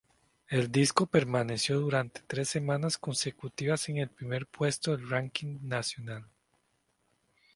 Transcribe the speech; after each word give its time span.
El 0.49 0.71
disco 0.71 1.05
permaneció 1.05 1.79
durante 1.79 2.21
tres 2.25 2.49
semanas 2.49 2.97
consecutivas 2.97 3.87
en 3.87 3.97
el 3.97 4.09
primer 4.09 4.47
puesto 4.47 4.97
del 4.97 5.07
ranking 5.07 5.59
nacional. 5.61 6.25